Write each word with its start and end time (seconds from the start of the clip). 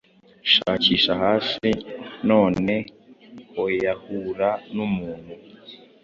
Shakisha 0.53 1.13
hasi 1.23 1.69
none 2.29 2.73
hoyahura 3.53 4.49
numuntu 4.75 5.33